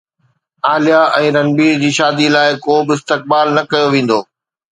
[0.69, 4.19] عاليا ۽ رنبير جي شادي لاءِ ڪو به استقبال نه ڪيو ويندو